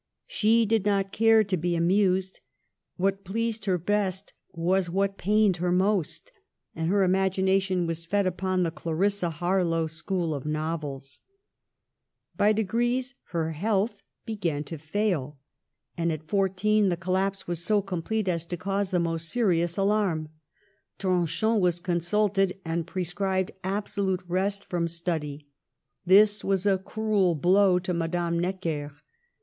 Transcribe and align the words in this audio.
She 0.25 0.65
did 0.65 0.83
not 0.83 1.11
care 1.11 1.43
to 1.43 1.55
be 1.55 1.75
amused. 1.75 2.39
What 2.97 3.23
pleased 3.23 3.65
her 3.65 3.77
best 3.77 4.33
was 4.51 4.89
what 4.89 5.19
pained 5.19 5.57
her 5.57 5.71
most, 5.71 6.31
and 6.75 6.89
her 6.89 7.03
imagination 7.03 7.85
was 7.85 8.07
fed 8.07 8.25
upon 8.25 8.63
the" 8.63 8.71
Clarissa 8.81 9.29
Harlowe" 9.29 9.85
school 10.01 10.33
of 10.33 10.43
novels. 10.43 11.19
By 12.35 12.51
degrees 12.51 13.13
her 13.25 13.51
health 13.51 14.01
began 14.25 14.63
to 14.63 14.79
fail, 14.79 15.37
and 15.95 16.11
at 16.11 16.21
Digitized 16.21 16.21
by 16.21 16.23
VjOOQLC 16.23 16.27
GIRLHOOD 16.27 16.27
AND 16.27 16.27
MARRIAGE, 16.27 16.27
2$ 16.27 16.29
fourteen 16.31 16.89
the 16.89 16.97
collapse 16.97 17.47
was 17.47 17.63
so 17.63 17.81
complete 17.83 18.27
as 18.27 18.45
to 18.47 18.57
cause 18.57 18.89
the 18.89 18.99
most 18.99 19.29
serious 19.29 19.77
alarm. 19.77 20.29
Tronchin 20.97 21.59
was 21.59 21.79
consult 21.79 22.39
ed, 22.39 22.53
and 22.65 22.87
prescribed 22.87 23.51
absolute 23.63 24.23
rest 24.27 24.65
from 24.65 24.87
study. 24.87 25.45
This 26.03 26.43
was 26.43 26.65
a 26.65 26.79
cruel 26.79 27.35
blow 27.35 27.77
to 27.77 27.93
Madame 27.93 28.39
Necker. 28.39 28.93